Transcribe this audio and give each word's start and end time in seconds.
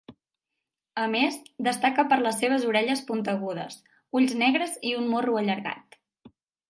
A 1.01 1.03
més, 1.15 1.35
destaca 1.67 2.05
per 2.13 2.17
les 2.23 2.41
seves 2.43 2.65
orelles 2.71 3.03
puntegudes, 3.11 3.77
ulls 4.21 4.35
negres 4.45 4.75
i 4.93 4.95
un 5.03 5.07
morro 5.13 5.37
allargat. 5.43 6.01